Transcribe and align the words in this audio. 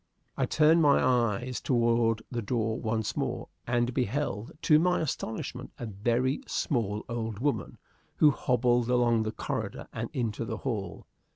I 0.35 0.47
turned 0.47 0.81
my 0.81 0.99
eyes 0.99 1.61
toward 1.61 2.23
the 2.31 2.41
door 2.41 2.79
once 2.79 3.15
more, 3.15 3.49
and 3.67 3.93
beheld, 3.93 4.51
to 4.63 4.79
my 4.79 4.99
astonishment, 4.99 5.73
a 5.77 5.85
very 5.85 6.41
small 6.47 7.05
old 7.07 7.37
woman, 7.37 7.77
who 8.15 8.31
hobbled 8.31 8.89
along 8.89 9.21
the 9.21 9.31
corridor 9.31 9.87
and 9.93 10.09
into 10.11 10.43
the 10.43 10.57
hall. 10.57 11.05